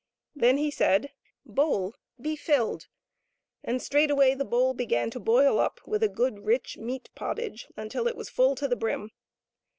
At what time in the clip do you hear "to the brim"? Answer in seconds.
8.55-9.11